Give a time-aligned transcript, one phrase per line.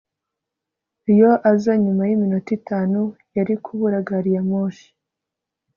[1.11, 2.99] iyo aza nyuma yiminota itanu,
[3.35, 4.87] yari kubura gari ya moshi